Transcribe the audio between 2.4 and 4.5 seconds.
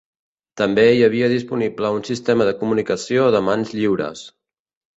de comunicació de mans lliures.